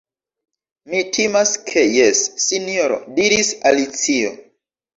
"Mi 0.93 1.01
timas 1.17 1.51
ke 1.67 1.85
jes, 1.97 2.23
Sinjoro," 2.47 2.99
diris 3.21 3.55
Alicio." 3.73 4.35